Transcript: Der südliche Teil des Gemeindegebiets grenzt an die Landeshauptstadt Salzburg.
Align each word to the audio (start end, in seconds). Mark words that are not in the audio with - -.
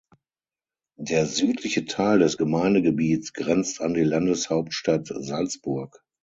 Der 0.97 1.27
südliche 1.27 1.85
Teil 1.85 2.17
des 2.17 2.35
Gemeindegebiets 2.35 3.33
grenzt 3.33 3.81
an 3.81 3.93
die 3.93 4.01
Landeshauptstadt 4.01 5.11
Salzburg. 5.15 6.01